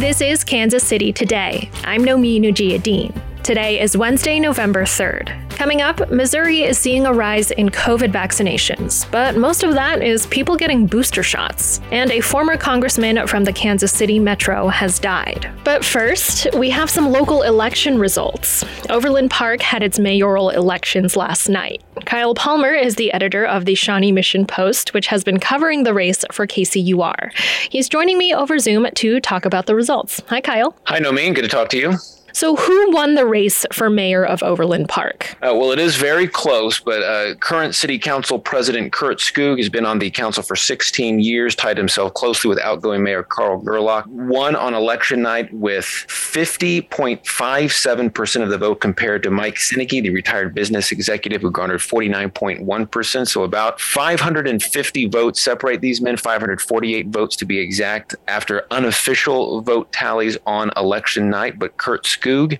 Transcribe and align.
This 0.00 0.22
is 0.22 0.44
Kansas 0.44 0.82
City 0.82 1.12
Today. 1.12 1.68
I'm 1.84 2.02
Nomin 2.02 2.44
Ujiyediin. 2.50 3.29
Today 3.42 3.80
is 3.80 3.96
Wednesday, 3.96 4.38
November 4.38 4.84
3rd. 4.84 5.48
Coming 5.56 5.80
up, 5.80 6.10
Missouri 6.10 6.62
is 6.62 6.78
seeing 6.78 7.06
a 7.06 7.12
rise 7.12 7.50
in 7.50 7.70
COVID 7.70 8.12
vaccinations, 8.12 9.10
but 9.10 9.34
most 9.34 9.62
of 9.62 9.72
that 9.72 10.02
is 10.02 10.26
people 10.26 10.56
getting 10.56 10.86
booster 10.86 11.22
shots. 11.22 11.80
And 11.90 12.10
a 12.10 12.20
former 12.20 12.58
congressman 12.58 13.26
from 13.26 13.44
the 13.44 13.52
Kansas 13.52 13.92
City 13.92 14.18
Metro 14.18 14.68
has 14.68 14.98
died. 14.98 15.50
But 15.64 15.84
first, 15.84 16.48
we 16.54 16.68
have 16.70 16.90
some 16.90 17.10
local 17.10 17.42
election 17.42 17.98
results. 17.98 18.62
Overland 18.90 19.30
Park 19.30 19.62
had 19.62 19.82
its 19.82 19.98
mayoral 19.98 20.50
elections 20.50 21.16
last 21.16 21.48
night. 21.48 21.82
Kyle 22.04 22.34
Palmer 22.34 22.74
is 22.74 22.96
the 22.96 23.12
editor 23.12 23.46
of 23.46 23.64
the 23.64 23.74
Shawnee 23.74 24.12
Mission 24.12 24.46
Post, 24.46 24.92
which 24.92 25.06
has 25.06 25.24
been 25.24 25.40
covering 25.40 25.84
the 25.84 25.94
race 25.94 26.24
for 26.30 26.46
KCUR. 26.46 27.32
He's 27.70 27.88
joining 27.88 28.18
me 28.18 28.34
over 28.34 28.58
Zoom 28.58 28.86
to 28.96 29.20
talk 29.20 29.46
about 29.46 29.64
the 29.64 29.74
results. 29.74 30.22
Hi, 30.28 30.42
Kyle. 30.42 30.76
Hi, 30.84 31.00
Nomin. 31.00 31.34
Good 31.34 31.42
to 31.42 31.48
talk 31.48 31.70
to 31.70 31.78
you. 31.78 31.96
So, 32.32 32.56
who 32.56 32.90
won 32.92 33.14
the 33.14 33.26
race 33.26 33.66
for 33.72 33.90
mayor 33.90 34.24
of 34.24 34.42
Overland 34.42 34.88
Park? 34.88 35.36
Uh, 35.42 35.52
well, 35.54 35.70
it 35.72 35.78
is 35.78 35.96
very 35.96 36.26
close, 36.28 36.78
but 36.78 37.02
uh, 37.02 37.34
current 37.36 37.74
city 37.74 37.98
council 37.98 38.38
president 38.38 38.92
Curt 38.92 39.18
Skoog 39.18 39.56
has 39.58 39.68
been 39.68 39.84
on 39.84 39.98
the 39.98 40.08
council 40.10 40.42
for 40.42 40.56
16 40.56 41.20
years, 41.20 41.54
tied 41.54 41.76
himself 41.76 42.14
closely 42.14 42.48
with 42.48 42.58
outgoing 42.60 43.02
mayor 43.02 43.22
Carl 43.22 43.60
Gerlach, 43.60 44.06
won 44.08 44.56
on 44.56 44.72
election 44.74 45.20
night 45.22 45.52
with 45.52 45.84
50.57% 45.84 48.42
of 48.42 48.48
the 48.50 48.58
vote 48.58 48.80
compared 48.80 49.22
to 49.24 49.30
Mike 49.30 49.56
Czinege, 49.56 50.02
the 50.02 50.10
retired 50.10 50.54
business 50.54 50.92
executive 50.92 51.42
who 51.42 51.50
garnered 51.50 51.80
49.1%. 51.80 53.28
So, 53.28 53.42
about 53.42 53.80
550 53.80 55.08
votes 55.08 55.40
separate 55.40 55.80
these 55.80 56.00
men, 56.00 56.16
548 56.16 57.08
votes 57.08 57.34
to 57.36 57.44
be 57.44 57.58
exact, 57.58 58.14
after 58.28 58.64
unofficial 58.70 59.62
vote 59.62 59.90
tallies 59.92 60.36
on 60.46 60.70
election 60.76 61.28
night. 61.28 61.58
But 61.58 61.76
Curt 61.76 62.04
Skoog 62.04 62.19
Skoog 62.20 62.58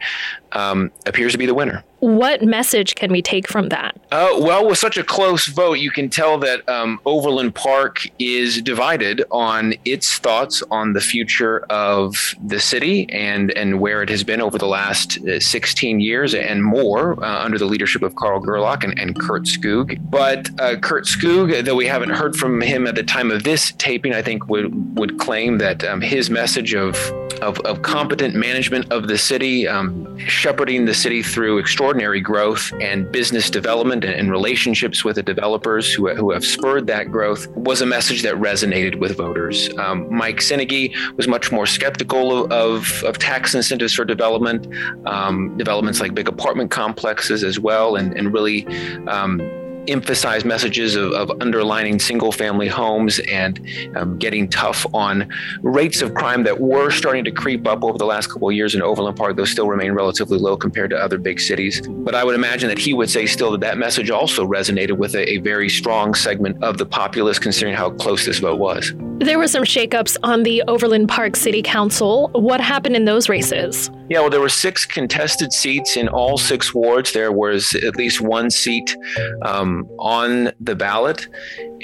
um, 0.53 0.91
appears 1.07 1.33
to 1.33 1.39
be 1.39 1.47
the 1.47 1.55
winner. 1.55 1.85
What 2.01 2.43
message 2.43 2.95
can 2.95 3.13
we 3.13 3.21
take 3.21 3.47
from 3.47 3.69
that? 3.69 3.95
Uh, 4.11 4.31
well, 4.39 4.67
with 4.67 4.79
such 4.79 4.97
a 4.97 5.05
close 5.05 5.47
vote, 5.47 5.75
you 5.75 5.91
can 5.91 6.09
tell 6.09 6.39
that 6.39 6.67
um, 6.67 6.99
Overland 7.05 7.55
Park 7.55 8.09
is 8.19 8.63
divided 8.63 9.23
on 9.31 9.75
its 9.85 10.19
thoughts 10.19 10.63
on 10.71 10.95
the 10.95 11.03
future 11.03 11.61
of 11.69 12.35
the 12.43 12.59
city 12.59 13.07
and 13.11 13.51
and 13.51 13.81
where 13.81 14.03
it 14.03 14.09
has 14.09 14.25
been 14.25 14.41
over 14.41 14.57
the 14.57 14.67
last 14.67 15.19
uh, 15.29 15.39
16 15.39 16.01
years 16.01 16.35
and 16.35 16.65
more 16.65 17.23
uh, 17.23 17.45
under 17.45 17.59
the 17.59 17.67
leadership 17.67 18.03
of 18.03 18.15
Carl 18.15 18.41
Gerlach 18.41 18.83
and, 18.83 18.99
and 18.99 19.19
Curt 19.19 19.43
Skoog. 19.43 19.99
But 20.11 20.49
uh, 20.59 20.77
Curt 20.77 21.05
Skoog, 21.05 21.65
though 21.67 21.77
we 21.77 21.87
haven't 21.87 22.11
heard 22.11 22.35
from 22.35 22.63
him 22.63 22.87
at 22.87 22.95
the 22.95 23.03
time 23.03 23.31
of 23.31 23.43
this 23.43 23.73
taping, 23.77 24.15
I 24.15 24.23
think 24.23 24.49
would 24.49 24.99
would 24.99 25.19
claim 25.19 25.59
that 25.59 25.85
um, 25.85 26.01
his 26.01 26.31
message 26.31 26.75
of, 26.75 26.97
of, 27.43 27.61
of 27.61 27.83
competent 27.83 28.35
management 28.35 28.91
of 28.91 29.07
the 29.07 29.19
city, 29.19 29.69
um, 29.69 30.19
shepherding 30.41 30.87
the 30.87 30.95
city 30.95 31.23
through 31.23 31.59
extraordinary 31.59 32.19
growth 32.19 32.73
and 32.81 33.13
business 33.13 33.51
development 33.51 34.05
and, 34.05 34.31
relationships 34.31 35.05
with 35.05 35.17
the 35.17 35.23
developers 35.23 35.93
who, 35.93 36.09
who 36.15 36.31
have 36.31 36.45
spurred 36.45 36.87
that 36.87 37.11
growth 37.11 37.47
was 37.49 37.83
a 37.83 37.87
message 37.87 38.23
that 38.23 38.35
resonated 38.37 38.99
with 38.99 39.17
voters. 39.17 39.69
Um, 39.77 40.07
Mike 40.11 40.37
Czinege 40.37 40.95
was 41.17 41.27
much 41.27 41.51
more 41.51 41.67
skeptical 41.67 42.45
of, 42.45 42.53
of, 42.53 43.03
of 43.05 43.19
tax 43.19 43.55
incentives 43.55 43.93
for 43.93 44.05
development, 44.05 44.67
um, 45.05 45.57
developments 45.59 46.01
like 46.01 46.15
big 46.15 46.29
apartment 46.29 46.71
complexes 46.71 47.45
as 47.45 47.59
well, 47.59 47.97
and, 47.97 48.17
and 48.17 48.33
really 48.33 48.67
um, 49.09 49.41
emphasize 49.89 50.45
messages 50.45 50.97
of, 50.97 51.13
of 51.13 51.31
underlining 51.41 51.99
single 51.99 52.33
family 52.33 52.69
homes 52.69 53.19
and 53.21 53.61
um, 53.97 54.19
getting 54.19 54.49
tough 54.49 54.87
on 54.95 55.29
rates 55.63 56.03
of 56.03 56.15
crime 56.15 56.43
that 56.45 56.61
were 56.61 56.91
starting 56.91 57.25
to 57.25 57.31
creep 57.31 57.67
up 57.67 57.83
over 57.85 57.99
the 57.99 58.05
last 58.05 58.29
couple 58.29 58.49
of 58.49 58.55
years 58.55 58.75
in 58.75 58.83
Overland 58.83 59.17
Park. 59.17 59.37
Those 59.37 59.51
still 59.51 59.69
remain 59.69 59.93
relatively 59.93 60.39
low 60.39 60.57
compared 60.57 60.91
to 60.91 60.97
other 60.97 61.19
big 61.19 61.41
cities. 61.41 61.81
But 61.89 62.15
I 62.15 62.25
would 62.25 62.35
imagine 62.35 62.69
that 62.69 62.79
he 62.79 62.95
would 62.95 63.11
say 63.11 63.27
still 63.27 63.51
that 63.53 63.61
that 63.61 63.79
message 63.79 64.11
also 64.11 64.47
resonated 64.47 64.97
with 64.97 65.15
a, 65.15 65.31
a 65.31 65.37
very 65.39 65.69
strong 65.69 66.15
segment 66.15 66.63
of 66.63 66.79
the 66.79 66.87
populace, 66.87 67.39
considering 67.39 67.75
how 67.75 67.91
close 67.91 68.27
this 68.27 68.39
vote 68.39 68.59
was. 68.59 68.93
There 69.19 69.39
were 69.39 69.49
some 69.49 69.65
shakeups 69.65 70.17
on 70.23 70.45
the 70.45 70.63
Overland 70.67 71.09
Park 71.09 71.37
City 71.37 71.63
Council. 71.63 72.31
What 72.33 72.61
happened 72.61 72.97
in 72.97 73.05
those 73.05 73.29
races? 73.29 73.91
Yeah, 74.11 74.23
well, 74.23 74.31
there 74.31 74.41
were 74.41 74.49
six 74.49 74.85
contested 74.85 75.53
seats 75.53 75.97
in 75.97 76.09
all 76.09 76.37
six 76.37 76.75
wards. 76.75 77.13
There 77.13 77.31
was 77.31 77.75
at 77.77 77.95
least 77.95 78.21
one 78.21 78.51
seat 78.51 78.97
um, 79.43 79.89
on 80.01 80.51
the 80.59 80.75
ballot, 80.75 81.29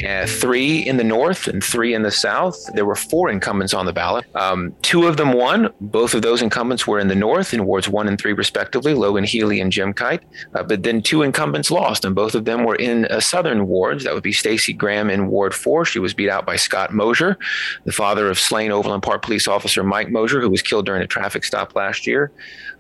uh, 0.05 0.27
three 0.27 0.81
in 0.81 0.97
the 0.97 1.05
north 1.05 1.47
and 1.47 1.63
three 1.63 1.95
in 1.95 2.03
the 2.03 2.11
south. 2.11 2.59
There 2.75 2.85
were 2.85 2.97
four 2.97 3.31
incumbents 3.31 3.73
on 3.73 3.87
the 3.87 3.93
ballot. 3.93 4.25
Um, 4.35 4.75
two 4.83 5.07
of 5.07 5.19
them 5.19 5.35
won. 5.35 5.73
Both 5.81 6.15
of 6.15 6.23
those 6.23 6.43
incumbents 6.43 6.85
were 6.85 6.99
in 6.99 7.07
the 7.07 7.15
north 7.15 7.55
in 7.55 7.65
wards 7.65 7.89
one 7.89 8.09
and 8.09 8.21
three, 8.21 8.33
respectively, 8.33 8.93
Logan 8.93 9.23
Heley 9.23 9.61
and 9.61 9.71
Jim 9.71 9.93
Kite. 9.93 10.25
Uh, 10.53 10.65
but 10.65 10.83
then 10.83 11.03
two 11.03 11.23
incumbents 11.23 11.71
lost, 11.71 12.05
and 12.05 12.17
both 12.17 12.35
of 12.35 12.45
them 12.45 12.65
were 12.65 12.75
in 12.75 13.05
uh, 13.05 13.21
southern 13.21 13.69
wards. 13.69 14.03
That 14.03 14.15
would 14.15 14.25
be 14.25 14.33
Stacy 14.33 14.73
Graham 14.73 15.11
in 15.11 15.29
Ward 15.29 15.55
four. 15.55 15.85
She 15.85 16.01
was 16.01 16.13
beat 16.13 16.29
out 16.29 16.45
by 16.45 16.57
Scott 16.57 16.93
Mosher, 16.93 17.39
the 17.85 17.93
father 17.93 18.29
of 18.29 18.41
slain 18.41 18.73
Overland 18.73 19.05
Park 19.05 19.23
police 19.23 19.47
officer 19.47 19.85
Mike 19.85 20.11
Mosher, 20.11 20.41
who 20.41 20.51
was 20.51 20.61
killed 20.61 20.87
during 20.87 21.03
a 21.03 21.07
traffic 21.07 21.45
stop 21.45 21.77
last 21.77 22.05
year. 22.05 22.16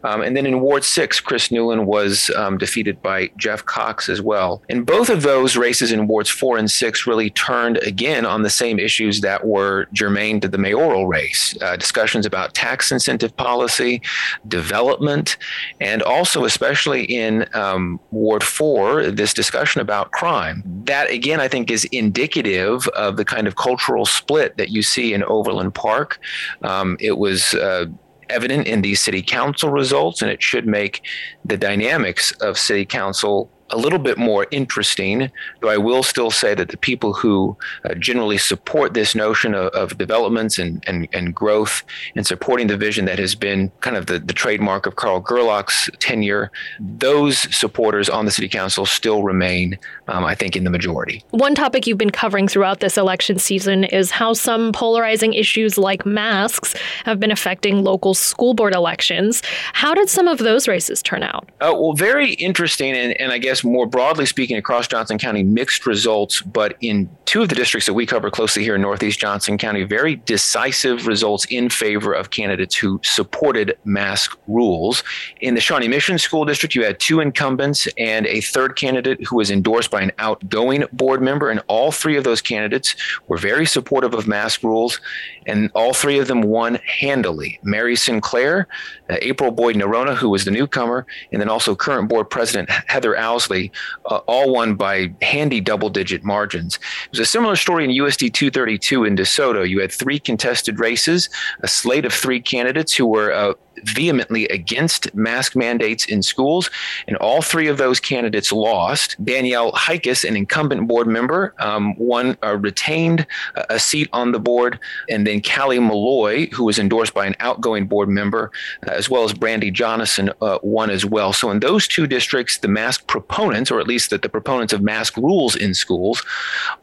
Um, 0.04 0.22
and 0.22 0.36
then 0.36 0.46
in 0.46 0.60
Ward 0.60 0.84
6, 0.84 1.20
Chris 1.20 1.48
Newlin 1.48 1.84
was 1.84 2.30
um, 2.36 2.58
defeated 2.58 3.02
by 3.02 3.30
Jeff 3.36 3.64
Cox 3.64 4.08
as 4.08 4.22
well. 4.22 4.62
And 4.68 4.86
both 4.86 5.08
of 5.08 5.22
those 5.22 5.56
races 5.56 5.90
in 5.90 6.06
Wards 6.06 6.30
4 6.30 6.58
and 6.58 6.70
6 6.70 7.06
really 7.06 7.30
turned 7.30 7.78
again 7.78 8.24
on 8.24 8.42
the 8.42 8.50
same 8.50 8.78
issues 8.78 9.20
that 9.22 9.44
were 9.44 9.88
germane 9.92 10.40
to 10.40 10.48
the 10.48 10.58
mayoral 10.58 11.08
race 11.08 11.56
uh, 11.60 11.76
discussions 11.76 12.24
about 12.24 12.54
tax 12.54 12.92
incentive 12.92 13.36
policy, 13.36 14.00
development, 14.46 15.36
and 15.80 16.02
also, 16.02 16.44
especially 16.44 17.04
in 17.04 17.46
um, 17.54 17.98
Ward 18.12 18.44
4, 18.44 19.10
this 19.10 19.34
discussion 19.34 19.80
about 19.80 20.12
crime. 20.12 20.62
That, 20.84 21.10
again, 21.10 21.40
I 21.40 21.48
think 21.48 21.70
is 21.70 21.84
indicative 21.86 22.86
of 22.88 23.16
the 23.16 23.24
kind 23.24 23.48
of 23.48 23.56
cultural 23.56 24.06
split 24.06 24.56
that 24.56 24.70
you 24.70 24.82
see 24.82 25.14
in 25.14 25.24
Overland 25.24 25.74
Park. 25.74 26.20
Um, 26.62 26.96
it 27.00 27.18
was 27.18 27.54
uh, 27.54 27.86
evident 28.30 28.66
in 28.66 28.82
these 28.82 29.00
city 29.00 29.22
council 29.22 29.70
results, 29.70 30.22
and 30.22 30.30
it 30.30 30.42
should 30.42 30.66
make 30.66 31.02
the 31.44 31.56
dynamics 31.56 32.32
of 32.32 32.58
city 32.58 32.84
council 32.84 33.50
a 33.70 33.76
little 33.76 33.98
bit 33.98 34.18
more 34.18 34.46
interesting, 34.50 35.30
though 35.60 35.68
I 35.68 35.76
will 35.76 36.02
still 36.02 36.30
say 36.30 36.54
that 36.54 36.68
the 36.68 36.76
people 36.76 37.12
who 37.12 37.56
uh, 37.84 37.94
generally 37.94 38.38
support 38.38 38.94
this 38.94 39.14
notion 39.14 39.54
of, 39.54 39.68
of 39.68 39.98
developments 39.98 40.58
and, 40.58 40.84
and, 40.86 41.08
and 41.12 41.34
growth 41.34 41.82
and 42.14 42.26
supporting 42.26 42.68
the 42.68 42.76
vision 42.76 43.04
that 43.06 43.18
has 43.18 43.34
been 43.34 43.70
kind 43.80 43.96
of 43.96 44.06
the, 44.06 44.18
the 44.18 44.32
trademark 44.32 44.86
of 44.86 44.96
Carl 44.96 45.20
Gerlach's 45.20 45.90
tenure, 45.98 46.50
those 46.78 47.38
supporters 47.54 48.08
on 48.08 48.24
the 48.24 48.30
city 48.30 48.48
council 48.48 48.86
still 48.86 49.22
remain, 49.22 49.78
um, 50.08 50.24
I 50.24 50.34
think, 50.34 50.56
in 50.56 50.64
the 50.64 50.70
majority. 50.70 51.24
One 51.30 51.54
topic 51.54 51.86
you've 51.86 51.98
been 51.98 52.10
covering 52.10 52.48
throughout 52.48 52.80
this 52.80 52.96
election 52.96 53.38
season 53.38 53.84
is 53.84 54.10
how 54.10 54.32
some 54.32 54.72
polarizing 54.72 55.34
issues 55.34 55.76
like 55.76 56.06
masks 56.06 56.74
have 57.04 57.18
been 57.18 57.30
affecting 57.30 57.82
local 57.82 58.14
school 58.14 58.54
board 58.54 58.74
elections. 58.74 59.42
How 59.72 59.94
did 59.94 60.08
some 60.08 60.28
of 60.28 60.38
those 60.38 60.68
races 60.68 61.02
turn 61.02 61.22
out? 61.22 61.48
Uh, 61.60 61.74
well, 61.74 61.94
very 61.94 62.34
interesting, 62.34 62.94
and, 62.94 63.20
and 63.20 63.32
I 63.32 63.38
guess 63.38 63.55
more 63.64 63.86
broadly 63.86 64.26
speaking 64.26 64.56
across 64.56 64.88
Johnson 64.88 65.18
County, 65.18 65.42
mixed 65.42 65.86
results, 65.86 66.40
but 66.42 66.76
in 66.80 67.08
two 67.24 67.42
of 67.42 67.48
the 67.48 67.54
districts 67.54 67.86
that 67.86 67.94
we 67.94 68.06
cover 68.06 68.30
closely 68.30 68.62
here 68.62 68.74
in 68.74 68.82
Northeast 68.82 69.18
Johnson 69.20 69.58
County, 69.58 69.84
very 69.84 70.16
decisive 70.16 71.06
results 71.06 71.44
in 71.46 71.68
favor 71.68 72.12
of 72.12 72.30
candidates 72.30 72.76
who 72.76 73.00
supported 73.02 73.76
mask 73.84 74.38
rules. 74.46 75.02
In 75.40 75.54
the 75.54 75.60
Shawnee 75.60 75.88
Mission 75.88 76.18
School 76.18 76.44
District, 76.44 76.74
you 76.74 76.84
had 76.84 76.98
two 76.98 77.20
incumbents 77.20 77.88
and 77.98 78.26
a 78.26 78.40
third 78.40 78.76
candidate 78.76 79.24
who 79.24 79.36
was 79.36 79.50
endorsed 79.50 79.90
by 79.90 80.02
an 80.02 80.12
outgoing 80.18 80.84
board 80.92 81.22
member, 81.22 81.50
and 81.50 81.62
all 81.68 81.92
three 81.92 82.16
of 82.16 82.24
those 82.24 82.40
candidates 82.40 82.94
were 83.28 83.38
very 83.38 83.66
supportive 83.66 84.14
of 84.14 84.26
mask 84.26 84.62
rules, 84.62 85.00
and 85.46 85.70
all 85.74 85.92
three 85.92 86.18
of 86.18 86.28
them 86.28 86.42
won 86.42 86.76
handily. 86.86 87.58
Mary 87.62 87.96
Sinclair, 87.96 88.66
uh, 89.10 89.16
April 89.22 89.50
Boyd 89.50 89.76
Noronha, 89.76 90.14
who 90.14 90.30
was 90.30 90.44
the 90.44 90.50
newcomer, 90.50 91.06
and 91.32 91.40
then 91.40 91.48
also 91.48 91.74
current 91.74 92.08
board 92.08 92.30
president 92.30 92.70
Heather 92.86 93.14
Ousley, 93.14 93.70
uh, 94.06 94.16
all 94.26 94.52
won 94.52 94.74
by 94.74 95.12
handy 95.22 95.60
double 95.60 95.90
digit 95.90 96.24
margins. 96.24 96.76
It 96.76 97.10
was 97.10 97.20
a 97.20 97.26
similar 97.26 97.56
story 97.56 97.84
in 97.84 97.90
USD 97.90 98.32
232 98.32 99.04
in 99.04 99.16
DeSoto. 99.16 99.68
You 99.68 99.80
had 99.80 99.92
three 99.92 100.18
contested 100.18 100.78
races, 100.80 101.28
a 101.60 101.68
slate 101.68 102.04
of 102.04 102.12
three 102.12 102.40
candidates 102.40 102.94
who 102.94 103.06
were 103.06 103.32
uh, 103.32 103.54
vehemently 103.84 104.46
against 104.48 105.14
mask 105.14 105.56
mandates 105.56 106.04
in 106.06 106.22
schools, 106.22 106.70
and 107.06 107.16
all 107.18 107.42
three 107.42 107.68
of 107.68 107.78
those 107.78 108.00
candidates 108.00 108.52
lost. 108.52 109.22
Danielle 109.24 109.72
Heikus, 109.72 110.26
an 110.26 110.36
incumbent 110.36 110.88
board 110.88 111.06
member, 111.06 111.54
um, 111.58 111.96
won 111.98 112.36
uh, 112.42 112.56
retained 112.56 113.26
a 113.70 113.78
seat 113.78 114.08
on 114.12 114.32
the 114.32 114.38
board, 114.38 114.78
and 115.08 115.26
then 115.26 115.42
Callie 115.42 115.78
Malloy, 115.78 116.48
who 116.50 116.64
was 116.64 116.78
endorsed 116.78 117.14
by 117.14 117.26
an 117.26 117.36
outgoing 117.40 117.86
board 117.86 118.08
member, 118.08 118.50
uh, 118.86 118.95
as 118.96 119.10
well 119.10 119.24
as 119.24 119.32
Brandy 119.32 119.72
uh, 119.80 120.58
won 120.62 120.90
as 120.90 121.04
well. 121.04 121.32
So 121.32 121.50
in 121.50 121.60
those 121.60 121.86
two 121.86 122.06
districts, 122.06 122.58
the 122.58 122.68
mask 122.68 123.06
proponents, 123.06 123.70
or 123.70 123.80
at 123.80 123.86
least 123.86 124.10
that 124.10 124.22
the 124.22 124.28
proponents 124.28 124.72
of 124.72 124.82
mask 124.82 125.16
rules 125.16 125.54
in 125.54 125.74
schools, 125.74 126.24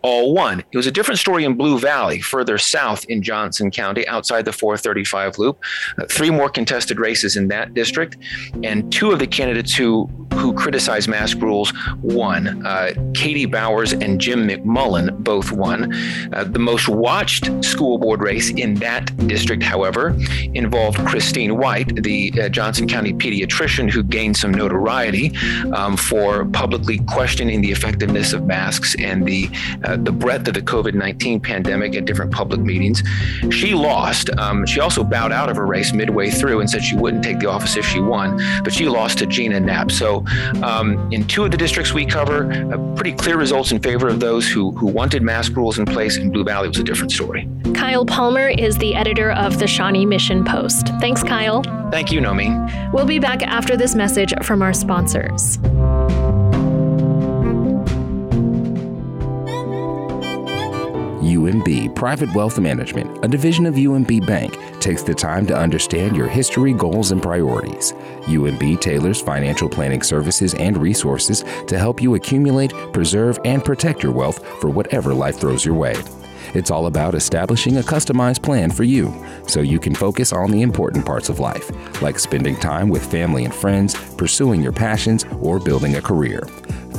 all 0.01 0.33
won. 0.33 0.63
It 0.71 0.77
was 0.77 0.87
a 0.87 0.91
different 0.91 1.19
story 1.19 1.43
in 1.43 1.55
Blue 1.55 1.79
Valley, 1.79 2.21
further 2.21 2.57
south 2.57 3.05
in 3.05 3.21
Johnson 3.21 3.71
County, 3.71 4.07
outside 4.07 4.45
the 4.45 4.53
435 4.53 5.37
loop. 5.37 5.59
Uh, 5.97 6.05
three 6.09 6.29
more 6.29 6.49
contested 6.49 6.99
races 6.99 7.35
in 7.35 7.47
that 7.49 7.73
district, 7.73 8.17
and 8.63 8.91
two 8.91 9.11
of 9.11 9.19
the 9.19 9.27
candidates 9.27 9.73
who 9.75 10.09
who 10.53 10.59
criticized 10.59 11.07
mask 11.07 11.41
rules 11.41 11.73
won. 12.01 12.65
Uh, 12.65 12.93
Katie 13.13 13.45
Bowers 13.45 13.93
and 13.93 14.19
Jim 14.19 14.47
McMullen 14.47 15.23
both 15.23 15.51
won. 15.51 15.93
Uh, 16.33 16.43
the 16.43 16.59
most 16.59 16.87
watched 16.87 17.49
school 17.63 17.97
board 17.97 18.21
race 18.21 18.51
in 18.51 18.75
that 18.75 19.15
district, 19.27 19.63
however, 19.63 20.15
involved 20.53 20.97
Christine 21.05 21.57
White, 21.57 22.03
the 22.03 22.33
uh, 22.41 22.49
Johnson 22.49 22.87
County 22.87 23.13
pediatrician 23.13 23.89
who 23.89 24.03
gained 24.03 24.37
some 24.37 24.51
notoriety 24.51 25.35
um, 25.73 25.97
for 25.97 26.45
publicly 26.45 26.99
questioning 27.07 27.61
the 27.61 27.71
effectiveness 27.71 28.33
of 28.33 28.45
masks 28.45 28.95
and 28.99 29.25
the 29.25 29.49
uh, 29.83 29.97
the 29.97 30.11
breadth 30.11 30.47
of 30.47 30.53
the 30.53 30.61
COVID 30.61 30.93
19 30.93 31.39
pandemic 31.39 31.95
at 31.95 32.05
different 32.05 32.31
public 32.31 32.61
meetings. 32.61 33.03
She 33.51 33.73
lost. 33.73 34.29
Um, 34.37 34.65
she 34.65 34.79
also 34.79 35.03
bowed 35.03 35.31
out 35.31 35.49
of 35.49 35.57
her 35.57 35.65
race 35.65 35.93
midway 35.93 36.29
through 36.29 36.59
and 36.59 36.69
said 36.69 36.83
she 36.83 36.95
wouldn't 36.95 37.23
take 37.23 37.39
the 37.39 37.49
office 37.49 37.75
if 37.77 37.85
she 37.85 37.99
won, 37.99 38.37
but 38.63 38.73
she 38.73 38.87
lost 38.87 39.19
to 39.19 39.25
Gina 39.25 39.59
Knapp. 39.59 39.91
So, 39.91 40.25
um, 40.63 41.11
in 41.11 41.25
two 41.27 41.43
of 41.45 41.51
the 41.51 41.57
districts 41.57 41.93
we 41.93 42.05
cover, 42.05 42.51
uh, 42.51 42.95
pretty 42.95 43.13
clear 43.13 43.37
results 43.37 43.71
in 43.71 43.81
favor 43.81 44.07
of 44.07 44.19
those 44.19 44.47
who, 44.49 44.71
who 44.71 44.87
wanted 44.87 45.21
mask 45.21 45.55
rules 45.55 45.79
in 45.79 45.85
place. 45.85 46.17
In 46.17 46.31
Blue 46.31 46.43
Valley, 46.43 46.67
was 46.67 46.77
a 46.77 46.83
different 46.83 47.11
story. 47.11 47.47
Kyle 47.73 48.05
Palmer 48.05 48.47
is 48.47 48.77
the 48.77 48.95
editor 48.95 49.31
of 49.31 49.59
the 49.59 49.67
Shawnee 49.67 50.05
Mission 50.05 50.43
Post. 50.43 50.87
Thanks, 50.99 51.23
Kyle. 51.23 51.63
Thank 51.91 52.11
you, 52.11 52.21
Nomi. 52.21 52.93
We'll 52.93 53.05
be 53.05 53.19
back 53.19 53.41
after 53.43 53.75
this 53.77 53.95
message 53.95 54.33
from 54.43 54.61
our 54.61 54.73
sponsors. 54.73 55.59
UMB 61.43 61.95
Private 61.95 62.33
Wealth 62.33 62.59
Management, 62.59 63.23
a 63.23 63.27
division 63.27 63.65
of 63.65 63.75
UMB 63.75 64.25
Bank, 64.25 64.57
takes 64.83 65.01
the 65.01 65.15
time 65.15 65.47
to 65.47 65.57
understand 65.57 66.15
your 66.15 66.27
history, 66.27 66.73
goals, 66.73 67.11
and 67.11 67.23
priorities. 67.23 67.93
UMB 68.23 68.81
tailors 68.81 69.21
financial 69.21 69.69
planning 69.69 70.03
services 70.03 70.53
and 70.55 70.77
resources 70.77 71.45
to 71.67 71.79
help 71.79 72.01
you 72.01 72.15
accumulate, 72.15 72.73
preserve, 72.91 73.39
and 73.45 73.63
protect 73.63 74.03
your 74.03 74.11
wealth 74.11 74.45
for 74.59 74.69
whatever 74.69 75.13
life 75.13 75.39
throws 75.39 75.63
your 75.63 75.75
way. 75.75 75.95
It's 76.53 76.69
all 76.69 76.87
about 76.87 77.15
establishing 77.15 77.77
a 77.77 77.81
customized 77.81 78.43
plan 78.43 78.69
for 78.69 78.83
you 78.83 79.13
so 79.47 79.61
you 79.61 79.79
can 79.79 79.95
focus 79.95 80.33
on 80.33 80.51
the 80.51 80.61
important 80.61 81.05
parts 81.05 81.29
of 81.29 81.39
life, 81.39 81.71
like 82.01 82.19
spending 82.19 82.57
time 82.57 82.89
with 82.89 83.09
family 83.09 83.45
and 83.45 83.55
friends, 83.55 83.95
pursuing 84.15 84.61
your 84.61 84.73
passions, 84.73 85.25
or 85.39 85.59
building 85.59 85.95
a 85.95 86.01
career. 86.01 86.45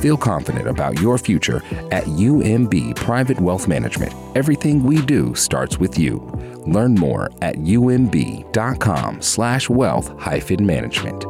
Feel 0.05 0.17
confident 0.17 0.67
about 0.67 1.01
your 1.01 1.17
future 1.17 1.63
at 1.89 2.03
UMB 2.03 2.95
Private 2.95 3.39
Wealth 3.39 3.67
Management. 3.67 4.13
Everything 4.35 4.83
we 4.83 5.01
do 5.01 5.33
starts 5.33 5.79
with 5.79 5.97
you. 5.97 6.19
Learn 6.67 6.93
more 6.93 7.31
at 7.41 7.55
umb.com 7.55 9.19
slash 9.19 9.67
wealth 9.67 10.13
hyphen 10.19 10.63
management. 10.63 11.25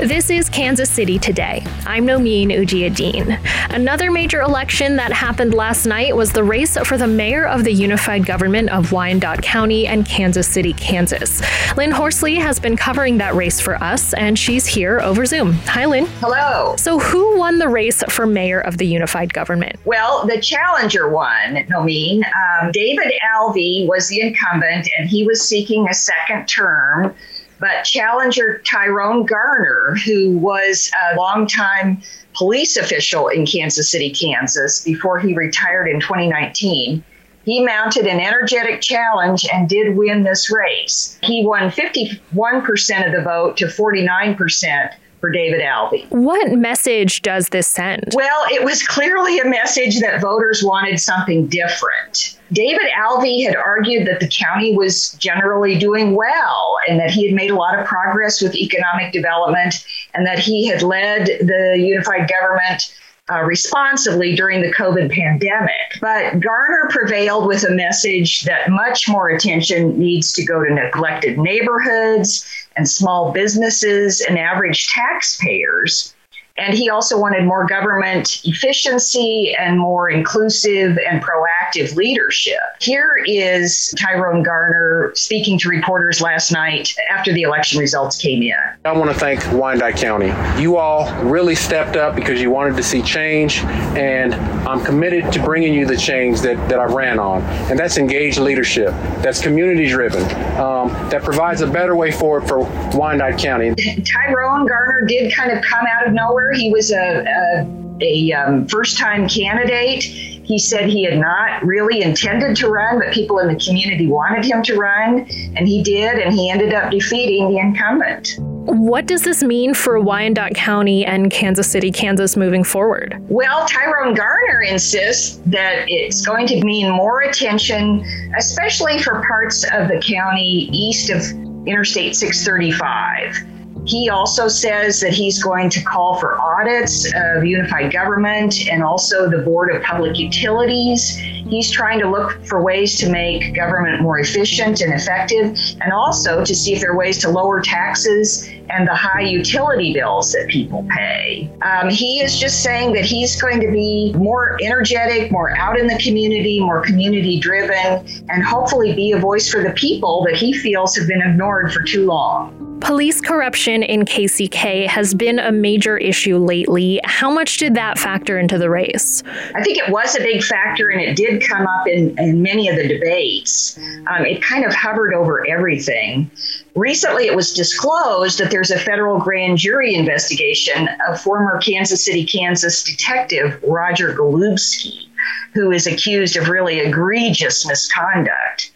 This 0.00 0.30
is 0.30 0.48
Kansas 0.48 0.88
City 0.88 1.18
Today. 1.18 1.62
I'm 1.84 2.06
Nomin 2.06 2.46
Ujiyediin. 2.46 3.38
Another 3.68 4.10
major 4.10 4.40
election 4.40 4.96
that 4.96 5.12
happened 5.12 5.52
last 5.52 5.84
night 5.84 6.16
was 6.16 6.32
the 6.32 6.42
race 6.42 6.78
for 6.78 6.96
the 6.96 7.06
mayor 7.06 7.46
of 7.46 7.64
the 7.64 7.72
unified 7.72 8.24
government 8.24 8.70
of 8.70 8.92
Wyandotte 8.92 9.42
County 9.42 9.86
and 9.86 10.06
Kansas 10.06 10.48
City, 10.48 10.72
Kansas. 10.72 11.42
Lynn 11.76 11.90
Horsley 11.90 12.36
has 12.36 12.58
been 12.58 12.78
covering 12.78 13.18
that 13.18 13.34
race 13.34 13.60
for 13.60 13.74
us, 13.74 14.14
and 14.14 14.38
she's 14.38 14.64
here 14.64 15.00
over 15.00 15.26
Zoom. 15.26 15.52
Hi, 15.66 15.84
Lynn. 15.84 16.06
Hello. 16.20 16.76
So, 16.78 16.98
who 16.98 17.36
won 17.36 17.58
the 17.58 17.68
race 17.68 18.02
for 18.08 18.24
mayor 18.24 18.60
of 18.60 18.78
the 18.78 18.86
unified 18.86 19.34
government? 19.34 19.76
Well, 19.84 20.26
the 20.26 20.40
challenger 20.40 21.10
won, 21.10 21.56
Nomin. 21.68 22.22
Um, 22.24 22.72
David 22.72 23.12
Alvey 23.34 23.86
was 23.86 24.08
the 24.08 24.22
incumbent, 24.22 24.88
and 24.96 25.10
he 25.10 25.24
was 25.24 25.46
seeking 25.46 25.86
a 25.90 25.94
second 25.94 26.46
term. 26.46 27.14
But 27.60 27.84
challenger 27.84 28.62
Tyrone 28.64 29.26
Garner, 29.26 29.94
who 30.04 30.38
was 30.38 30.90
a 31.12 31.16
longtime 31.16 32.02
police 32.34 32.76
official 32.78 33.28
in 33.28 33.44
Kansas 33.44 33.90
City, 33.90 34.10
Kansas, 34.10 34.82
before 34.82 35.20
he 35.20 35.34
retired 35.34 35.86
in 35.86 36.00
2019, 36.00 37.04
he 37.44 37.64
mounted 37.64 38.06
an 38.06 38.18
energetic 38.18 38.80
challenge 38.80 39.46
and 39.52 39.68
did 39.68 39.96
win 39.96 40.22
this 40.22 40.50
race. 40.50 41.18
He 41.22 41.44
won 41.44 41.70
51% 41.70 43.06
of 43.06 43.12
the 43.12 43.22
vote 43.22 43.56
to 43.58 43.66
49% 43.66 44.94
for 45.20 45.30
David 45.30 45.60
Alvey. 45.60 46.10
What 46.10 46.52
message 46.52 47.22
does 47.22 47.50
this 47.50 47.68
send? 47.68 48.12
Well, 48.14 48.44
it 48.50 48.64
was 48.64 48.82
clearly 48.82 49.38
a 49.38 49.44
message 49.44 50.00
that 50.00 50.20
voters 50.20 50.62
wanted 50.64 50.98
something 50.98 51.46
different. 51.46 52.38
David 52.52 52.86
Alvey 52.98 53.44
had 53.44 53.54
argued 53.54 54.06
that 54.08 54.20
the 54.20 54.28
county 54.28 54.76
was 54.76 55.10
generally 55.14 55.78
doing 55.78 56.16
well 56.16 56.78
and 56.88 56.98
that 56.98 57.10
he 57.10 57.26
had 57.26 57.34
made 57.34 57.50
a 57.50 57.54
lot 57.54 57.78
of 57.78 57.86
progress 57.86 58.42
with 58.42 58.54
economic 58.56 59.12
development 59.12 59.84
and 60.14 60.26
that 60.26 60.38
he 60.38 60.66
had 60.66 60.82
led 60.82 61.26
the 61.26 61.76
unified 61.78 62.28
government 62.28 62.92
uh, 63.30 63.42
responsibly 63.42 64.34
during 64.34 64.60
the 64.60 64.72
COVID 64.72 65.12
pandemic. 65.12 65.98
But 66.00 66.40
Garner 66.40 66.88
prevailed 66.90 67.46
with 67.46 67.64
a 67.64 67.70
message 67.70 68.42
that 68.42 68.70
much 68.70 69.08
more 69.08 69.28
attention 69.28 69.98
needs 69.98 70.32
to 70.32 70.44
go 70.44 70.64
to 70.64 70.74
neglected 70.74 71.38
neighborhoods 71.38 72.44
and 72.76 72.88
small 72.88 73.32
businesses 73.32 74.20
and 74.20 74.38
average 74.38 74.88
taxpayers. 74.88 76.14
And 76.56 76.74
he 76.74 76.90
also 76.90 77.18
wanted 77.18 77.44
more 77.44 77.66
government 77.66 78.40
efficiency 78.44 79.54
and 79.58 79.78
more 79.78 80.10
inclusive 80.10 80.98
and 80.98 81.22
proactive 81.22 81.59
leadership. 81.74 82.60
Here 82.80 83.22
is 83.26 83.94
Tyrone 83.98 84.42
Garner 84.42 85.12
speaking 85.14 85.58
to 85.60 85.68
reporters 85.68 86.20
last 86.20 86.52
night 86.52 86.94
after 87.10 87.32
the 87.32 87.42
election 87.42 87.78
results 87.78 88.20
came 88.20 88.42
in. 88.42 88.54
I 88.84 88.92
want 88.92 89.10
to 89.10 89.18
thank 89.18 89.40
Wyandotte 89.52 89.96
County. 89.96 90.32
You 90.60 90.76
all 90.76 91.12
really 91.24 91.54
stepped 91.54 91.96
up 91.96 92.14
because 92.14 92.40
you 92.40 92.50
wanted 92.50 92.76
to 92.76 92.82
see 92.82 93.02
change, 93.02 93.58
and 93.96 94.34
I'm 94.34 94.84
committed 94.84 95.32
to 95.32 95.42
bringing 95.42 95.74
you 95.74 95.86
the 95.86 95.96
change 95.96 96.40
that, 96.40 96.56
that 96.68 96.78
I 96.78 96.84
ran 96.84 97.18
on. 97.18 97.42
And 97.70 97.78
that's 97.78 97.98
engaged 97.98 98.38
leadership, 98.38 98.90
that's 99.22 99.40
community 99.40 99.88
driven, 99.88 100.22
um, 100.58 100.88
that 101.10 101.22
provides 101.22 101.60
a 101.60 101.66
better 101.66 101.96
way 101.96 102.10
forward 102.10 102.46
for 102.46 102.60
Wyandotte 102.96 103.38
County. 103.38 103.74
Tyrone 103.74 104.66
Garner 104.66 105.04
did 105.06 105.34
kind 105.34 105.50
of 105.50 105.62
come 105.62 105.86
out 105.86 106.06
of 106.06 106.12
nowhere 106.12 106.52
he 106.52 106.70
was 106.70 106.90
a, 106.90 107.24
a, 107.26 108.00
a 108.00 108.32
um, 108.32 108.66
first 108.66 108.98
time 108.98 109.28
candidate. 109.28 110.39
He 110.50 110.58
said 110.58 110.88
he 110.88 111.04
had 111.04 111.16
not 111.16 111.64
really 111.64 112.02
intended 112.02 112.56
to 112.56 112.68
run, 112.68 112.98
but 112.98 113.12
people 113.12 113.38
in 113.38 113.46
the 113.46 113.54
community 113.54 114.08
wanted 114.08 114.44
him 114.44 114.64
to 114.64 114.74
run, 114.74 115.20
and 115.54 115.68
he 115.68 115.80
did, 115.80 116.18
and 116.18 116.34
he 116.34 116.50
ended 116.50 116.74
up 116.74 116.90
defeating 116.90 117.48
the 117.50 117.58
incumbent. 117.58 118.34
What 118.40 119.06
does 119.06 119.22
this 119.22 119.44
mean 119.44 119.74
for 119.74 120.00
Wyandotte 120.00 120.56
County 120.56 121.06
and 121.06 121.30
Kansas 121.30 121.70
City, 121.70 121.92
Kansas 121.92 122.36
moving 122.36 122.64
forward? 122.64 123.16
Well, 123.28 123.64
Tyrone 123.68 124.12
Garner 124.12 124.62
insists 124.62 125.40
that 125.46 125.84
it's 125.86 126.26
going 126.26 126.48
to 126.48 126.60
mean 126.64 126.90
more 126.90 127.20
attention, 127.20 128.04
especially 128.36 129.00
for 129.00 129.22
parts 129.28 129.62
of 129.72 129.86
the 129.86 130.02
county 130.04 130.68
east 130.72 131.10
of 131.10 131.22
Interstate 131.64 132.16
635. 132.16 133.49
He 133.84 134.10
also 134.10 134.46
says 134.46 135.00
that 135.00 135.12
he's 135.12 135.42
going 135.42 135.70
to 135.70 135.82
call 135.82 136.18
for 136.18 136.40
audits 136.40 137.10
of 137.14 137.44
unified 137.44 137.92
government 137.92 138.68
and 138.68 138.82
also 138.82 139.28
the 139.28 139.38
Board 139.38 139.74
of 139.74 139.82
Public 139.82 140.18
Utilities. 140.18 141.16
He's 141.16 141.70
trying 141.70 141.98
to 142.00 142.08
look 142.08 142.44
for 142.44 142.62
ways 142.62 142.98
to 142.98 143.10
make 143.10 143.54
government 143.54 144.02
more 144.02 144.20
efficient 144.20 144.80
and 144.80 144.92
effective, 144.92 145.56
and 145.80 145.92
also 145.92 146.44
to 146.44 146.54
see 146.54 146.74
if 146.74 146.80
there 146.80 146.92
are 146.92 146.96
ways 146.96 147.18
to 147.18 147.30
lower 147.30 147.60
taxes 147.60 148.48
and 148.68 148.86
the 148.86 148.94
high 148.94 149.22
utility 149.22 149.92
bills 149.92 150.30
that 150.32 150.46
people 150.48 150.86
pay. 150.90 151.50
Um, 151.62 151.90
he 151.90 152.20
is 152.20 152.38
just 152.38 152.62
saying 152.62 152.92
that 152.92 153.04
he's 153.04 153.40
going 153.40 153.60
to 153.60 153.70
be 153.72 154.12
more 154.12 154.58
energetic, 154.62 155.32
more 155.32 155.56
out 155.56 155.76
in 155.76 155.88
the 155.88 155.98
community, 155.98 156.60
more 156.60 156.80
community 156.82 157.40
driven, 157.40 158.06
and 158.28 158.44
hopefully 158.44 158.94
be 158.94 159.12
a 159.12 159.18
voice 159.18 159.50
for 159.50 159.62
the 159.62 159.72
people 159.72 160.24
that 160.26 160.36
he 160.36 160.52
feels 160.52 160.94
have 160.96 161.08
been 161.08 161.22
ignored 161.22 161.72
for 161.72 161.82
too 161.82 162.06
long. 162.06 162.69
Police 162.80 163.20
corruption 163.20 163.82
in 163.82 164.04
KCK 164.04 164.86
has 164.86 165.14
been 165.14 165.38
a 165.38 165.52
major 165.52 165.98
issue 165.98 166.38
lately. 166.38 167.00
How 167.04 167.30
much 167.30 167.58
did 167.58 167.74
that 167.74 167.98
factor 167.98 168.38
into 168.38 168.58
the 168.58 168.70
race? 168.70 169.22
I 169.54 169.62
think 169.62 169.78
it 169.78 169.90
was 169.90 170.16
a 170.16 170.20
big 170.20 170.42
factor 170.42 170.88
and 170.90 171.00
it 171.00 171.16
did 171.16 171.42
come 171.42 171.66
up 171.66 171.86
in, 171.86 172.18
in 172.18 172.42
many 172.42 172.68
of 172.68 172.76
the 172.76 172.88
debates. 172.88 173.78
Um, 174.08 174.24
it 174.24 174.42
kind 174.42 174.64
of 174.64 174.74
hovered 174.74 175.14
over 175.14 175.46
everything. 175.48 176.30
Recently, 176.74 177.26
it 177.26 177.36
was 177.36 177.52
disclosed 177.52 178.38
that 178.38 178.50
there's 178.50 178.70
a 178.70 178.78
federal 178.78 179.18
grand 179.18 179.58
jury 179.58 179.94
investigation 179.94 180.88
of 181.08 181.20
former 181.20 181.60
Kansas 181.60 182.04
City, 182.04 182.24
Kansas 182.24 182.82
detective 182.82 183.62
Roger 183.62 184.14
Golubski. 184.14 185.06
who 185.52 185.70
is 185.70 185.86
accused 185.86 186.36
of 186.36 186.48
really 186.48 186.78
egregious 186.80 187.66
misconduct. 187.66 188.72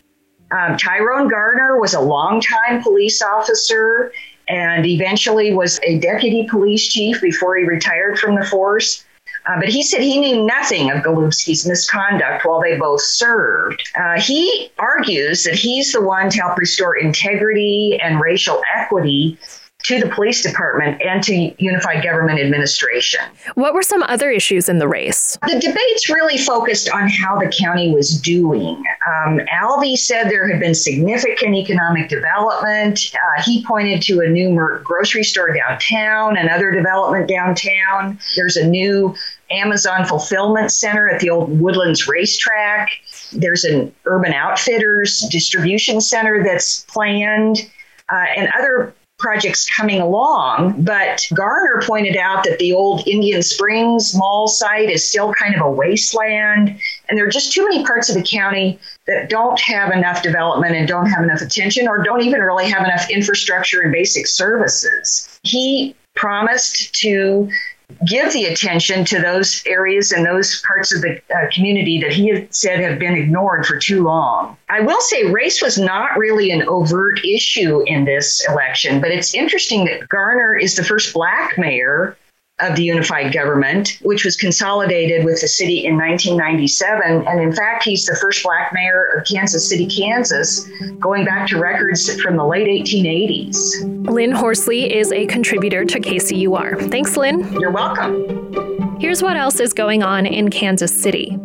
Um, 0.54 0.76
Tyrone 0.76 1.28
Garner 1.28 1.80
was 1.80 1.94
a 1.94 2.00
longtime 2.00 2.82
police 2.82 3.20
officer 3.20 4.12
and 4.48 4.86
eventually 4.86 5.52
was 5.52 5.80
a 5.82 5.98
deputy 5.98 6.46
police 6.48 6.86
chief 6.86 7.20
before 7.20 7.56
he 7.56 7.64
retired 7.64 8.18
from 8.18 8.36
the 8.36 8.44
force. 8.44 9.04
Uh, 9.46 9.58
but 9.58 9.68
he 9.68 9.82
said 9.82 10.00
he 10.00 10.18
knew 10.18 10.46
nothing 10.46 10.90
of 10.90 11.02
Golubski's 11.02 11.66
misconduct 11.66 12.44
while 12.44 12.60
they 12.60 12.78
both 12.78 13.00
served. 13.00 13.82
Uh, 13.98 14.18
he 14.20 14.70
argues 14.78 15.44
that 15.44 15.54
he's 15.54 15.92
the 15.92 16.00
one 16.00 16.30
to 16.30 16.38
help 16.38 16.56
restore 16.56 16.96
integrity 16.96 17.98
and 18.02 18.20
racial 18.20 18.62
equity 18.74 19.38
to 19.84 20.00
the 20.00 20.08
police 20.08 20.42
department 20.42 21.00
and 21.02 21.22
to 21.22 21.54
unified 21.62 22.02
government 22.02 22.40
administration. 22.40 23.20
What 23.54 23.74
were 23.74 23.82
some 23.82 24.02
other 24.04 24.30
issues 24.30 24.68
in 24.68 24.78
the 24.78 24.88
race? 24.88 25.36
The 25.46 25.60
debates 25.60 26.08
really 26.08 26.38
focused 26.38 26.90
on 26.90 27.08
how 27.08 27.38
the 27.38 27.48
county 27.48 27.92
was 27.92 28.18
doing. 28.18 28.82
Um, 29.06 29.40
Alvey 29.52 29.96
said 29.96 30.30
there 30.30 30.48
had 30.48 30.58
been 30.58 30.74
significant 30.74 31.54
economic 31.54 32.08
development. 32.08 33.12
Uh, 33.14 33.42
he 33.42 33.64
pointed 33.64 34.00
to 34.02 34.20
a 34.20 34.28
new 34.28 34.54
grocery 34.82 35.22
store 35.22 35.52
downtown, 35.52 36.38
another 36.38 36.70
development 36.70 37.28
downtown. 37.28 38.18
There's 38.36 38.56
a 38.56 38.66
new 38.66 39.14
Amazon 39.50 40.06
fulfillment 40.06 40.72
center 40.72 41.10
at 41.10 41.20
the 41.20 41.28
old 41.28 41.60
Woodlands 41.60 42.08
racetrack. 42.08 42.88
There's 43.32 43.64
an 43.64 43.94
Urban 44.06 44.32
Outfitters 44.32 45.28
distribution 45.30 46.00
center 46.00 46.42
that's 46.42 46.84
planned. 46.84 47.70
Uh, 48.10 48.24
and 48.36 48.50
other 48.58 48.94
projects 49.24 49.74
coming 49.74 50.02
along. 50.02 50.82
But 50.82 51.26
Garner 51.32 51.80
pointed 51.82 52.14
out 52.14 52.44
that 52.44 52.58
the 52.58 52.74
old 52.74 53.08
Indian 53.08 53.42
Springs 53.42 54.14
mall 54.14 54.46
site 54.48 54.90
is 54.90 55.08
still 55.08 55.32
kind 55.32 55.54
of 55.54 55.62
a 55.62 55.70
wasteland. 55.70 56.78
And 57.08 57.18
there 57.18 57.26
are 57.26 57.30
just 57.30 57.50
too 57.50 57.66
many 57.66 57.82
parts 57.86 58.10
of 58.10 58.16
the 58.16 58.22
county 58.22 58.78
that 59.06 59.30
don't 59.30 59.58
have 59.60 59.92
enough 59.92 60.22
development 60.22 60.76
and 60.76 60.86
don't 60.86 61.06
have 61.06 61.24
enough 61.24 61.40
attention 61.40 61.88
or 61.88 62.02
don't 62.02 62.20
even 62.20 62.40
really 62.40 62.68
have 62.68 62.84
enough 62.84 63.08
infrastructure 63.08 63.80
and 63.80 63.92
basic 63.92 64.26
services. 64.26 65.40
He 65.42 65.96
promised 66.14 66.94
to 66.96 67.48
give 68.06 68.32
the 68.32 68.46
attention 68.46 69.04
to 69.04 69.20
those 69.20 69.62
areas 69.66 70.10
and 70.12 70.24
those 70.24 70.62
parts 70.62 70.94
of 70.94 71.02
the 71.02 71.20
uh, 71.34 71.48
community 71.52 72.00
that 72.00 72.12
he 72.12 72.28
had 72.28 72.52
said 72.54 72.80
have 72.80 72.98
been 72.98 73.14
ignored 73.14 73.66
for 73.66 73.78
too 73.78 74.02
long. 74.02 74.56
I 74.68 74.80
will 74.80 75.00
say 75.00 75.24
race 75.24 75.62
was 75.62 75.78
not 75.78 76.16
really 76.18 76.50
an 76.50 76.66
overt 76.66 77.24
issue 77.24 77.82
in 77.86 78.04
this 78.04 78.46
election, 78.48 79.00
but 79.00 79.10
it's 79.10 79.34
interesting 79.34 79.84
that 79.84 80.08
Garner 80.08 80.54
is 80.54 80.76
the 80.76 80.84
first 80.84 81.12
black 81.12 81.58
mayor 81.58 82.16
of 82.60 82.76
the 82.76 82.84
unified 82.84 83.32
government, 83.32 83.98
which 84.02 84.24
was 84.24 84.36
consolidated 84.36 85.24
with 85.24 85.40
the 85.40 85.48
city 85.48 85.84
in 85.84 85.96
1997. 85.96 87.26
And 87.26 87.40
in 87.40 87.52
fact, 87.52 87.82
he's 87.82 88.06
the 88.06 88.14
first 88.14 88.44
black 88.44 88.72
mayor 88.72 89.16
of 89.16 89.24
Kansas 89.24 89.68
City, 89.68 89.86
Kansas, 89.86 90.68
going 91.00 91.24
back 91.24 91.48
to 91.48 91.58
records 91.58 92.20
from 92.22 92.36
the 92.36 92.44
late 92.44 92.68
1880s. 92.68 94.08
Lynn 94.08 94.30
Horsley 94.30 94.94
is 94.94 95.10
a 95.10 95.26
contributor 95.26 95.84
to 95.84 95.98
KCUR. 95.98 96.90
Thanks, 96.90 97.16
Lynn. 97.16 97.52
You're 97.54 97.72
welcome. 97.72 98.63
Here's 99.04 99.22
what 99.22 99.36
else 99.36 99.60
is 99.60 99.74
going 99.74 100.02
on 100.02 100.24
in 100.24 100.48
Kansas 100.48 100.90
City. 100.90 101.36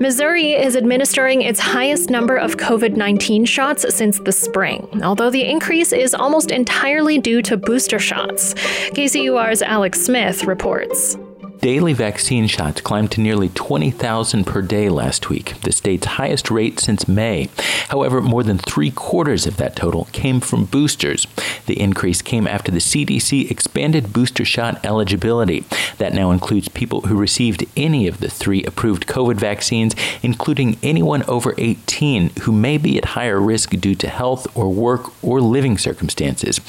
Missouri 0.00 0.52
is 0.52 0.76
administering 0.76 1.40
its 1.40 1.58
highest 1.58 2.10
number 2.10 2.36
of 2.36 2.58
COVID 2.58 2.94
19 2.94 3.46
shots 3.46 3.86
since 3.94 4.18
the 4.18 4.32
spring, 4.32 4.86
although 5.02 5.30
the 5.30 5.42
increase 5.42 5.94
is 5.94 6.14
almost 6.14 6.50
entirely 6.50 7.18
due 7.18 7.40
to 7.40 7.56
booster 7.56 7.98
shots. 7.98 8.52
KCUR's 8.92 9.62
Alex 9.62 10.02
Smith 10.02 10.44
reports. 10.44 11.16
Daily 11.60 11.94
vaccine 11.94 12.46
shots 12.46 12.80
climbed 12.80 13.10
to 13.12 13.20
nearly 13.20 13.48
20,000 13.48 14.44
per 14.44 14.62
day 14.62 14.88
last 14.88 15.30
week, 15.30 15.58
the 15.62 15.72
state's 15.72 16.06
highest 16.06 16.50
rate 16.50 16.78
since 16.78 17.08
May. 17.08 17.48
However, 17.88 18.20
more 18.20 18.42
than 18.42 18.58
three 18.58 18.90
quarters 18.90 19.46
of 19.46 19.56
that 19.56 19.74
total 19.74 20.06
came 20.12 20.40
from 20.40 20.66
boosters. 20.66 21.26
The 21.66 21.80
increase 21.80 22.20
came 22.20 22.46
after 22.46 22.70
the 22.70 22.78
CDC 22.78 23.50
expanded 23.50 24.12
booster 24.12 24.44
shot 24.44 24.84
eligibility. 24.84 25.64
That 25.98 26.12
now 26.12 26.30
includes 26.30 26.68
people 26.68 27.02
who 27.02 27.16
received 27.16 27.64
any 27.76 28.06
of 28.06 28.20
the 28.20 28.30
three 28.30 28.62
approved 28.64 29.06
COVID 29.06 29.36
vaccines, 29.36 29.94
including 30.22 30.78
anyone 30.82 31.22
over 31.24 31.54
18 31.56 32.30
who 32.42 32.52
may 32.52 32.76
be 32.76 32.98
at 32.98 33.06
higher 33.16 33.40
risk 33.40 33.70
due 33.70 33.94
to 33.94 34.08
health 34.08 34.46
or 34.56 34.68
work 34.68 35.12
or 35.24 35.40
living 35.40 35.78
circumstances. 35.78 36.60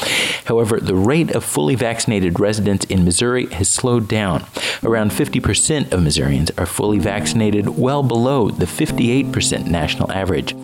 However, 0.46 0.80
the 0.80 0.96
rate 0.96 1.32
of 1.32 1.44
fully 1.44 1.76
vaccinated 1.76 2.40
residents 2.40 2.86
in 2.86 3.04
Missouri 3.04 3.48
has 3.48 3.70
slowed 3.70 4.08
down. 4.08 4.46
Around 4.88 5.12
50% 5.12 5.92
of 5.92 6.02
Missourians 6.02 6.50
are 6.52 6.66
fully 6.66 6.98
vaccinated, 6.98 7.68
well 7.68 8.02
below 8.02 8.50
the 8.50 8.64
58% 8.64 9.68
national 9.68 10.10
average. 10.14 10.56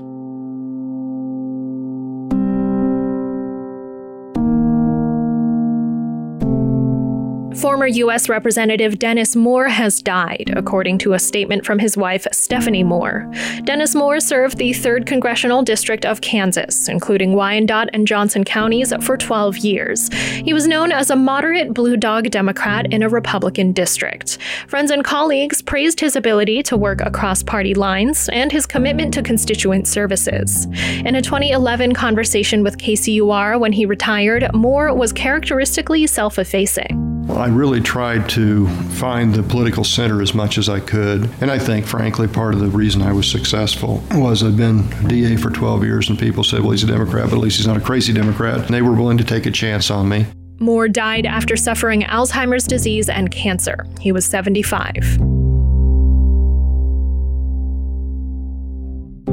Former 7.84 7.96
U.S. 7.96 8.30
Representative 8.30 8.98
Dennis 8.98 9.36
Moore 9.36 9.68
has 9.68 10.02
died, 10.02 10.54
according 10.56 11.00
to 11.00 11.12
a 11.12 11.20
statement 11.20 11.66
from 11.66 11.80
his 11.80 11.98
wife, 11.98 12.26
Stephanie 12.32 12.82
Moore. 12.82 13.30
Dennis 13.66 13.94
Moore 13.94 14.22
served 14.22 14.58
the 14.58 14.72
3rd 14.72 15.06
Congressional 15.06 15.64
District 15.64 16.06
of 16.06 16.22
Kansas, 16.22 16.88
including 16.88 17.34
Wyandotte 17.34 17.90
and 17.92 18.08
Johnson 18.08 18.46
counties, 18.46 18.94
for 19.02 19.18
12 19.18 19.58
years. 19.58 20.08
He 20.14 20.54
was 20.54 20.66
known 20.66 20.94
as 20.94 21.10
a 21.10 21.18
moderate 21.18 21.74
blue 21.74 21.98
dog 21.98 22.32
Democrat 22.32 22.86
in 22.94 23.04
a 23.04 23.10
Republican 23.10 23.74
district. 23.74 24.38
Friends 24.70 24.90
and 24.90 25.04
colleagues 25.04 25.62
praised 25.62 26.00
his 26.00 26.16
ability 26.16 26.64
to 26.64 26.78
work 26.78 27.02
across 27.02 27.44
party 27.44 27.74
lines 27.74 28.30
and 28.32 28.50
his 28.50 28.66
commitment 28.66 29.14
to 29.16 29.22
constituent 29.22 29.90
services. 29.90 30.68
In 31.04 31.16
a 31.16 31.22
2011 31.22 31.96
conversation 31.96 32.64
with 32.64 32.78
KCUR 32.78 33.60
when 33.60 33.74
he 33.74 33.86
retired, 33.86 34.50
Moore 34.54 34.96
was 34.96 35.12
characteristically 35.12 36.08
self 36.08 36.40
effacing. 36.40 37.13
I 37.30 37.48
really 37.48 37.82
tried 37.82 38.30
to 38.30 38.68
find 38.68 39.34
the 39.34 39.44
political 39.44 39.84
center 39.84 40.22
as 40.22 40.34
much 40.34 40.58
as 40.58 40.70
I 40.70 40.80
could. 40.80 41.30
And 41.42 41.50
I 41.50 41.58
think, 41.58 41.86
frankly, 41.86 42.28
part 42.28 42.54
of 42.54 42.60
the 42.60 42.68
reason 42.68 43.02
I 43.02 43.14
was 43.14 43.30
successful 43.30 44.04
was 44.12 44.44
I'd 44.44 44.58
been 44.58 44.88
DA 45.08 45.38
for 45.38 45.50
12 45.50 45.84
years, 45.84 46.10
and 46.10 46.20
people 46.20 46.44
said, 46.44 46.60
well, 46.62 46.72
he's 46.72 46.84
a 46.84 46.88
Democrat, 46.88 47.30
but 47.30 47.38
at 47.38 47.42
least 47.42 47.58
he's 47.58 47.68
not 47.68 47.78
a 47.78 47.82
crazy 47.82 48.14
Democrat. 48.14 48.60
And 48.66 48.74
they 48.74 48.82
were 48.82 48.94
willing 48.94 49.18
to 49.18 49.24
take 49.24 49.46
a 49.46 49.52
chance 49.52 49.90
on 49.90 50.10
me. 50.10 50.26
Moore 50.60 50.88
died 50.88 51.26
after 51.26 51.58
suffering 51.58 52.04
Alzheimer's 52.04 52.68
disease 52.68 53.10
and 53.10 53.32
cancer. 53.32 53.86
He 54.00 54.12
was 54.12 54.26
75. 54.26 54.94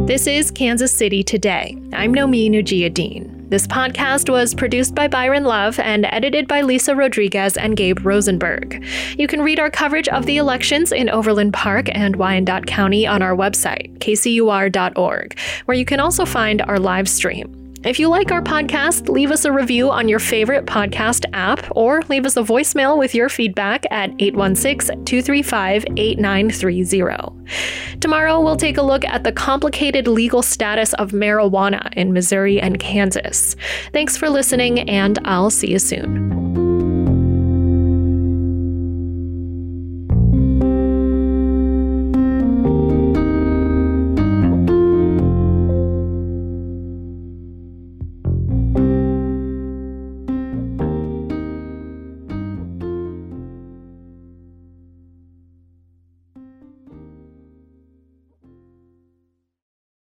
This 0.06 0.26
is 0.26 0.50
Kansas 0.50 0.92
City 0.92 1.23
Today. 1.23 1.76
I'm 1.92 2.14
Nomin 2.14 2.52
Ujiyediin. 2.52 3.39
This 3.50 3.66
podcast 3.66 4.30
was 4.30 4.54
produced 4.54 4.95
by 4.95 5.09
Byron 5.09 5.42
Love 5.42 5.80
and 5.80 6.07
edited 6.07 6.47
by 6.47 6.61
Lisa 6.61 6.95
Rodriguez 6.95 7.57
and 7.57 7.76
Gabe 7.76 8.07
Rosenberg. 8.07 8.87
You 9.19 9.26
can 9.26 9.42
read 9.42 9.59
our 9.59 9.73
coverage 9.73 10.07
of 10.07 10.25
the 10.25 10.37
elections 10.37 10.92
in 10.92 11.11
Overland 11.11 11.52
Park 11.52 11.88
and 11.90 12.14
Wyandotte 12.14 12.66
County 12.66 13.09
on 13.09 13.23
our 13.23 13.35
website, 13.35 13.99
kcur.org, 13.99 15.37
where 15.64 15.76
you 15.76 15.85
can 15.85 15.99
also 15.99 16.25
find 16.25 16.62
our 16.62 16.78
live 16.78 17.09
stream. 17.09 17.59
If 17.82 17.99
you 17.99 18.08
like 18.08 18.30
our 18.30 18.42
podcast, 18.42 19.08
leave 19.08 19.30
us 19.30 19.46
a 19.46 19.52
review 19.52 19.90
on 19.90 20.06
your 20.06 20.18
favorite 20.18 20.66
podcast 20.66 21.25
app 21.32 21.66
or 21.75 22.02
leave 22.10 22.26
us 22.26 22.37
a 22.37 22.42
voicemail 22.42 22.99
with 22.99 23.14
your 23.14 23.30
feedback 23.30 23.87
at 23.90 24.10
816 24.18 25.02
235 25.06 25.87
8930. 25.96 27.99
Tomorrow, 28.00 28.42
we'll 28.42 28.56
take 28.56 28.76
a 28.76 28.82
look 28.82 29.06
at 29.06 29.25
the 29.25 29.32
complicated 29.32 30.06
legal 30.06 30.42
status 30.42 30.92
of 30.94 31.12
marijuana 31.12 31.90
in 31.94 32.12
Missouri 32.12 32.60
and 32.60 32.78
Kansas. 32.78 33.56
Thanks 33.94 34.14
for 34.14 34.28
listening, 34.28 34.80
and 34.80 35.18
I'll 35.25 35.50
see 35.50 35.70
you 35.70 35.78
soon. 35.78 36.39